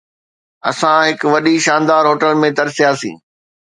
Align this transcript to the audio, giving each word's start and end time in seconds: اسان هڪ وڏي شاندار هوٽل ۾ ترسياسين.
اسان 0.69 0.97
هڪ 1.07 1.19
وڏي 1.33 1.55
شاندار 1.65 2.03
هوٽل 2.09 2.31
۾ 2.47 2.49
ترسياسين. 2.59 3.15